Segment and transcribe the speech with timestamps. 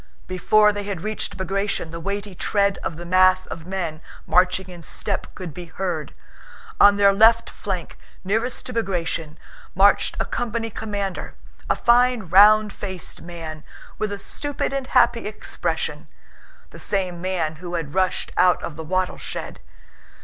[0.25, 4.81] Before they had reached Bagratión, the weighty tread of the mass of men marching in
[4.81, 6.15] step could be heard.
[6.79, 9.35] On their left flank, nearest to Bagratión,
[9.75, 11.35] marched a company commander,
[11.69, 13.63] a fine round faced man,
[13.99, 19.19] with a stupid and happy expression—the same man who had rushed out of the wattle
[19.19, 19.59] shed.